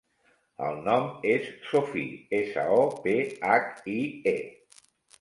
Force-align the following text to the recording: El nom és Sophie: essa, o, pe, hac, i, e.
El 0.67 0.79
nom 0.87 1.05
és 1.33 1.51
Sophie: 1.69 2.17
essa, 2.41 2.65
o, 2.81 2.91
pe, 3.07 3.15
hac, 3.55 3.73
i, 4.01 4.03
e. 4.37 4.87